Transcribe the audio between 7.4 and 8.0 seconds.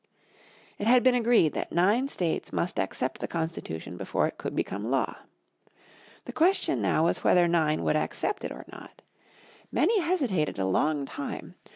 nine would